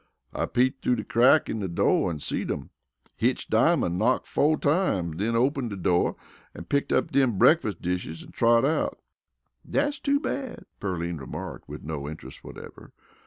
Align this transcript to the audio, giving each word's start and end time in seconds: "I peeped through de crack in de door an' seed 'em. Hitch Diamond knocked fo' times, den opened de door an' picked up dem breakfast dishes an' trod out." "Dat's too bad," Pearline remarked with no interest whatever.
"I 0.33 0.47
peeped 0.47 0.83
through 0.83 0.95
de 0.95 1.03
crack 1.03 1.47
in 1.47 1.59
de 1.59 1.67
door 1.67 2.09
an' 2.09 2.19
seed 2.19 2.49
'em. 2.49 2.71
Hitch 3.17 3.49
Diamond 3.49 3.99
knocked 3.99 4.25
fo' 4.25 4.55
times, 4.55 5.17
den 5.17 5.35
opened 5.35 5.69
de 5.69 5.75
door 5.75 6.15
an' 6.55 6.63
picked 6.65 6.91
up 6.91 7.11
dem 7.11 7.37
breakfast 7.37 7.83
dishes 7.83 8.23
an' 8.23 8.31
trod 8.31 8.65
out." 8.65 8.99
"Dat's 9.69 9.99
too 9.99 10.19
bad," 10.19 10.65
Pearline 10.79 11.17
remarked 11.17 11.69
with 11.69 11.83
no 11.83 12.09
interest 12.09 12.43
whatever. 12.43 12.93